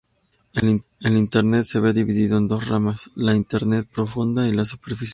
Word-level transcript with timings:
El 0.53 0.83
internet 1.15 1.65
se 1.67 1.79
ve 1.79 1.93
dividido 1.93 2.39
en 2.39 2.47
dos 2.47 2.67
ramas, 2.69 3.11
la 3.15 3.35
internet 3.35 3.87
profunda 3.87 4.47
y 4.47 4.51
la 4.51 4.65
superficial. 4.65 5.09